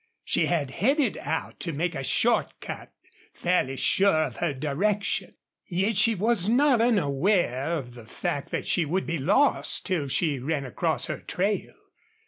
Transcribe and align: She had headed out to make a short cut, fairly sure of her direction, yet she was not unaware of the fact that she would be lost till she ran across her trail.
She 0.25 0.47
had 0.47 0.71
headed 0.71 1.15
out 1.19 1.59
to 1.59 1.73
make 1.73 1.93
a 1.93 2.03
short 2.03 2.59
cut, 2.59 2.91
fairly 3.35 3.75
sure 3.75 4.23
of 4.23 4.37
her 4.37 4.51
direction, 4.51 5.35
yet 5.67 5.95
she 5.95 6.15
was 6.15 6.49
not 6.49 6.81
unaware 6.81 7.77
of 7.77 7.93
the 7.93 8.07
fact 8.07 8.49
that 8.49 8.65
she 8.67 8.83
would 8.83 9.05
be 9.05 9.19
lost 9.19 9.85
till 9.85 10.07
she 10.07 10.39
ran 10.39 10.65
across 10.65 11.05
her 11.05 11.19
trail. 11.19 11.75